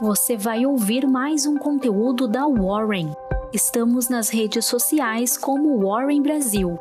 [0.00, 3.12] você vai ouvir mais um conteúdo da Warren.
[3.52, 6.78] Estamos nas redes sociais como Warren Brasil.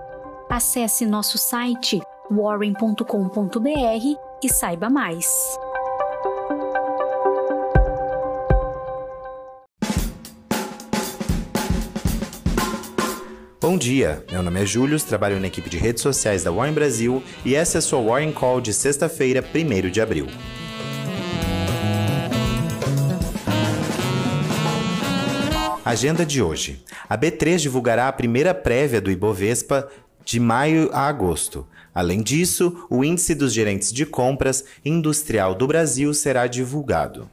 [0.49, 1.99] Acesse nosso site
[2.31, 3.03] warren.com.br
[4.41, 5.27] e saiba mais.
[13.59, 17.21] Bom dia, meu nome é Júlio, trabalho na equipe de redes sociais da Warren Brasil
[17.45, 20.27] e essa é a sua Warren Call de sexta-feira, 1 de abril.
[25.89, 26.85] Agenda de hoje.
[27.09, 29.89] A B3 divulgará a primeira prévia do Ibovespa
[30.23, 31.65] de maio a agosto.
[31.95, 37.27] Além disso, o índice dos gerentes de compras industrial do Brasil será divulgado.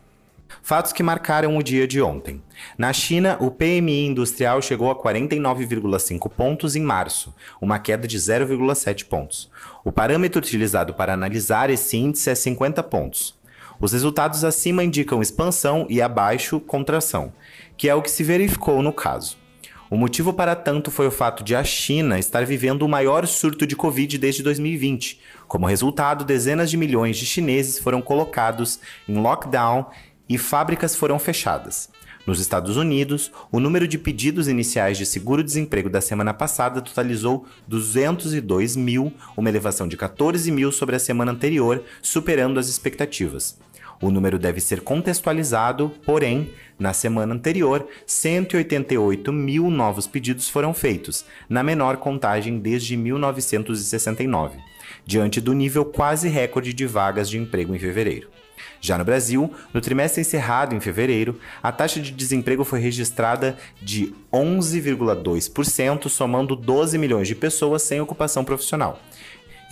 [0.63, 2.43] Fatos que marcaram o dia de ontem.
[2.79, 9.05] Na China, o PMI industrial chegou a 49,5 pontos em março, uma queda de 0,7
[9.05, 9.51] pontos.
[9.85, 13.37] O parâmetro utilizado para analisar esse índice é 50 pontos.
[13.81, 17.33] Os resultados acima indicam expansão e abaixo contração,
[17.77, 19.37] que é o que se verificou no caso.
[19.89, 23.67] O motivo para tanto foi o fato de a China estar vivendo o maior surto
[23.67, 25.21] de Covid desde 2020.
[25.47, 29.87] Como resultado, dezenas de milhões de chineses foram colocados em lockdown
[30.29, 31.89] e fábricas foram fechadas.
[32.27, 38.75] Nos Estados Unidos, o número de pedidos iniciais de seguro-desemprego da semana passada totalizou 202
[38.75, 43.57] mil, uma elevação de 14 mil sobre a semana anterior, superando as expectativas.
[44.01, 51.25] O número deve ser contextualizado, porém, na semana anterior, 188 mil novos pedidos foram feitos,
[51.49, 54.59] na menor contagem desde 1969,
[55.07, 58.29] diante do nível quase recorde de vagas de emprego em fevereiro.
[58.81, 64.15] Já no Brasil, no trimestre encerrado em fevereiro, a taxa de desemprego foi registrada de
[64.33, 69.01] 11,2%, somando 12 milhões de pessoas sem ocupação profissional.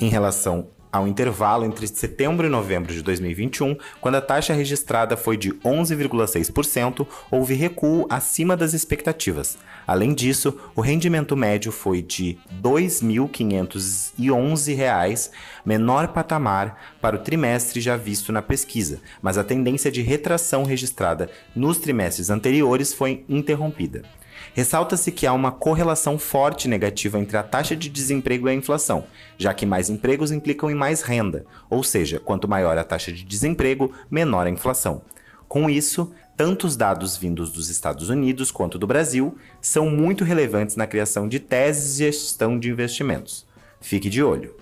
[0.01, 5.37] Em relação ao intervalo entre setembro e novembro de 2021, quando a taxa registrada foi
[5.37, 9.59] de 11,6%, houve recuo acima das expectativas.
[9.89, 15.31] Além disso, o rendimento médio foi de R$ 2.511,
[15.67, 21.29] menor patamar para o trimestre já visto na pesquisa, mas a tendência de retração registrada
[21.57, 24.05] nos trimestres anteriores foi interrompida.
[24.55, 29.05] Ressalta-se que há uma correlação forte negativa entre a taxa de desemprego e a inflação,
[29.37, 33.25] já que mais empregos implicam em mais renda, ou seja, quanto maior a taxa de
[33.25, 35.03] desemprego, menor a inflação.
[35.49, 40.77] Com isso, tanto os dados vindos dos Estados Unidos quanto do Brasil são muito relevantes
[40.77, 43.45] na criação de teses de gestão de investimentos.
[43.81, 44.55] Fique de olho.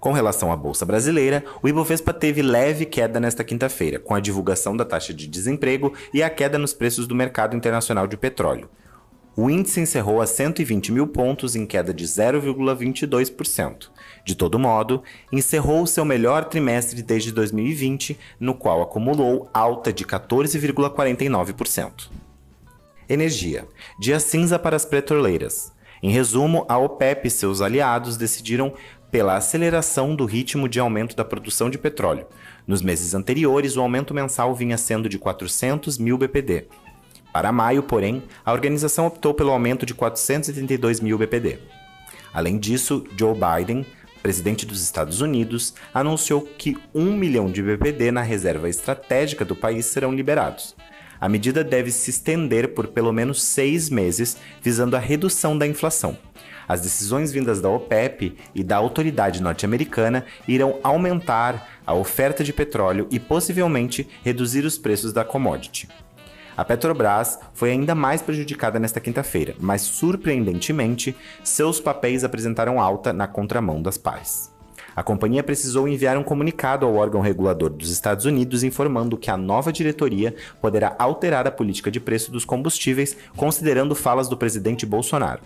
[0.00, 4.76] Com relação à Bolsa Brasileira, o Ibovespa teve leve queda nesta quinta-feira, com a divulgação
[4.76, 8.68] da taxa de desemprego e a queda nos preços do mercado internacional de petróleo.
[9.40, 13.88] O índice encerrou a 120 mil pontos em queda de 0,22%.
[14.24, 15.00] De todo modo,
[15.30, 22.10] encerrou seu melhor trimestre desde 2020, no qual acumulou alta de 14,49%.
[23.08, 23.64] Energia.
[24.00, 25.72] Dia cinza para as petroleiras.
[26.02, 28.74] Em resumo, a OPEP e seus aliados decidiram
[29.08, 32.26] pela aceleração do ritmo de aumento da produção de petróleo.
[32.66, 36.66] Nos meses anteriores, o aumento mensal vinha sendo de 400 mil BPD,
[37.32, 41.58] para maio, porém, a organização optou pelo aumento de 432 mil BPD.
[42.32, 43.86] Além disso, Joe Biden,
[44.22, 49.86] presidente dos Estados Unidos, anunciou que 1 milhão de BPD na reserva estratégica do país
[49.86, 50.74] serão liberados.
[51.20, 56.16] A medida deve se estender por pelo menos seis meses, visando a redução da inflação.
[56.68, 63.08] As decisões vindas da OPEP e da autoridade norte-americana irão aumentar a oferta de petróleo
[63.10, 65.88] e possivelmente reduzir os preços da commodity.
[66.58, 71.14] A Petrobras foi ainda mais prejudicada nesta quinta-feira, mas surpreendentemente,
[71.44, 74.52] seus papéis apresentaram alta na contramão das pares.
[74.96, 79.36] A companhia precisou enviar um comunicado ao órgão regulador dos Estados Unidos informando que a
[79.36, 85.42] nova diretoria poderá alterar a política de preço dos combustíveis, considerando falas do presidente Bolsonaro.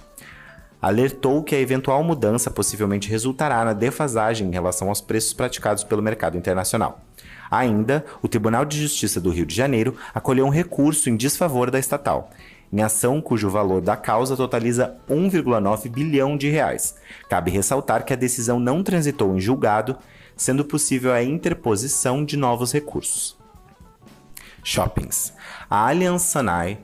[0.82, 6.03] Alertou que a eventual mudança possivelmente resultará na defasagem em relação aos preços praticados pelo
[6.03, 7.00] mercado internacional.
[7.48, 11.78] Ainda, o Tribunal de Justiça do Rio de Janeiro acolheu um recurso em desfavor da
[11.78, 12.30] estatal,
[12.72, 16.97] em ação cujo valor da causa totaliza 1,9 bilhão de reais.
[17.28, 19.97] Cabe ressaltar que a decisão não transitou em julgado,
[20.34, 23.36] sendo possível a interposição de novos recursos.
[24.65, 25.34] Shoppings.
[25.68, 26.78] A Allianz Sanai,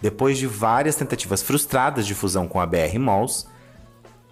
[0.00, 3.46] depois de várias tentativas frustradas de fusão com a BR Malls,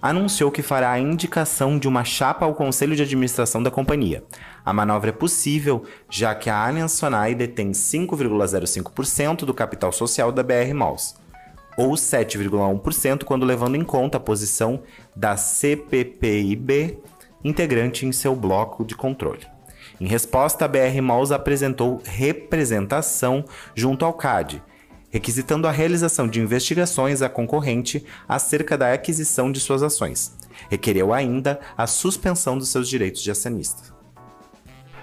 [0.01, 4.25] anunciou que fará a indicação de uma chapa ao conselho de administração da companhia.
[4.65, 10.43] A manobra é possível, já que a Allianz Sonai detém 5,05% do capital social da
[10.43, 11.15] BR Malls,
[11.77, 14.83] ou 7,1% quando levando em conta a posição
[15.15, 16.99] da CPPIB
[17.45, 19.47] integrante em seu bloco de controle.
[20.01, 23.45] Em resposta, a BR Malls apresentou representação
[23.75, 24.63] junto ao CAD,
[25.11, 30.33] requisitando a realização de investigações à concorrente acerca da aquisição de suas ações.
[30.71, 33.95] Requereu ainda a suspensão dos seus direitos de acionista.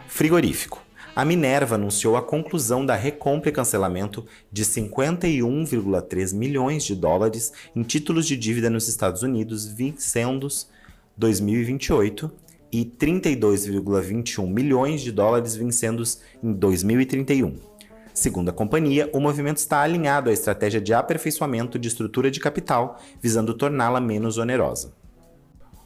[0.08, 0.82] Frigorífico.
[1.16, 7.82] A Minerva anunciou a conclusão da recompra e cancelamento de 51,3 milhões de dólares em
[7.82, 10.70] títulos de dívida nos Estados Unidos, vincendos
[11.18, 12.32] 2028
[12.72, 17.77] e 32,21 milhões de dólares vincendos em 2031.
[18.18, 23.00] Segundo a companhia, o movimento está alinhado à estratégia de aperfeiçoamento de estrutura de capital,
[23.22, 24.92] visando torná-la menos onerosa.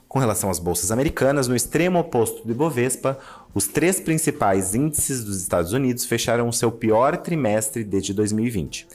[0.08, 3.20] Com relação às bolsas americanas, no extremo oposto do Ibovespa,
[3.54, 8.88] os três principais índices dos Estados Unidos fecharam o seu pior trimestre desde 2020.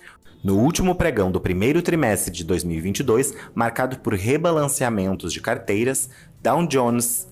[0.43, 6.09] No último pregão do primeiro trimestre de 2022, marcado por rebalanceamentos de carteiras,
[6.43, 7.29] Dow Jones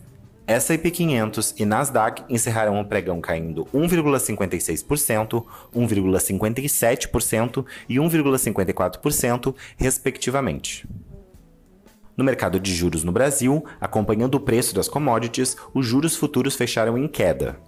[0.46, 5.44] S&P 500 e Nasdaq encerraram o pregão caindo 1,56%,
[5.74, 10.86] 1,57% e 1,54%, respectivamente.
[12.16, 16.98] No mercado de juros no Brasil, acompanhando o preço das commodities, os juros futuros fecharam
[16.98, 17.58] em queda.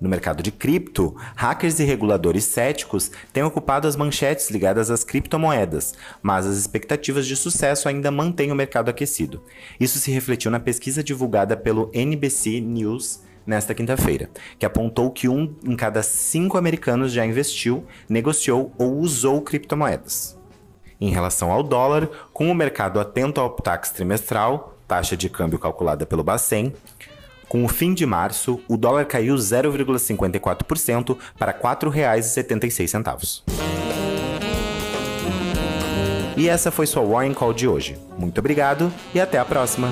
[0.00, 5.94] No mercado de cripto, hackers e reguladores céticos têm ocupado as manchetes ligadas às criptomoedas,
[6.22, 9.42] mas as expectativas de sucesso ainda mantêm o mercado aquecido.
[9.78, 15.54] Isso se refletiu na pesquisa divulgada pelo NBC News nesta quinta-feira, que apontou que um
[15.64, 20.38] em cada cinco americanos já investiu, negociou ou usou criptomoedas.
[21.00, 26.06] Em relação ao dólar, com o mercado atento ao tax trimestral, taxa de câmbio calculada
[26.06, 26.72] pelo Bacen,
[27.54, 33.44] com o fim de março, o dólar caiu 0,54% para R$ 4,76.
[36.36, 37.96] E essa foi sua Warning Call de hoje.
[38.18, 39.88] Muito obrigado e até a próxima!